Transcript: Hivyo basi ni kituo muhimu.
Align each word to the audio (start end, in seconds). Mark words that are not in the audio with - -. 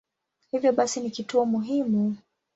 Hivyo 0.51 0.71
basi 0.71 0.99
ni 0.99 1.09
kituo 1.09 1.45
muhimu. 1.45 2.17